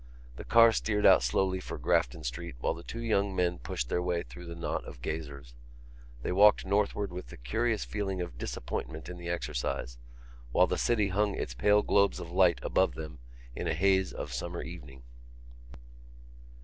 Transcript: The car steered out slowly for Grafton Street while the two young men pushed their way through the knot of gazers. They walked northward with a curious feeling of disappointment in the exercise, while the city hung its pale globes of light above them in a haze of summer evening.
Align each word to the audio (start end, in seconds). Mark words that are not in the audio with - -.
The 0.37 0.43
car 0.43 0.71
steered 0.71 1.05
out 1.05 1.21
slowly 1.21 1.59
for 1.59 1.77
Grafton 1.77 2.23
Street 2.23 2.55
while 2.59 2.73
the 2.73 2.81
two 2.81 3.03
young 3.03 3.35
men 3.35 3.59
pushed 3.59 3.87
their 3.87 4.01
way 4.01 4.23
through 4.23 4.47
the 4.47 4.55
knot 4.55 4.83
of 4.83 5.03
gazers. 5.03 5.53
They 6.23 6.31
walked 6.31 6.65
northward 6.65 7.11
with 7.13 7.31
a 7.31 7.37
curious 7.37 7.85
feeling 7.85 8.19
of 8.19 8.39
disappointment 8.39 9.09
in 9.09 9.17
the 9.19 9.29
exercise, 9.29 9.99
while 10.51 10.65
the 10.65 10.79
city 10.79 11.09
hung 11.09 11.35
its 11.35 11.53
pale 11.53 11.83
globes 11.83 12.19
of 12.19 12.31
light 12.31 12.57
above 12.63 12.95
them 12.95 13.19
in 13.55 13.67
a 13.67 13.75
haze 13.75 14.11
of 14.11 14.33
summer 14.33 14.63
evening. 14.63 15.03